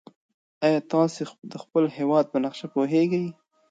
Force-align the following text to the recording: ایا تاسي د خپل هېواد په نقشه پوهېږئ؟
ایا 0.65 0.79
تاسي 0.91 1.23
د 1.51 1.53
خپل 1.63 1.83
هېواد 1.97 2.25
په 2.29 2.37
نقشه 2.43 2.67
پوهېږئ؟ 2.75 3.25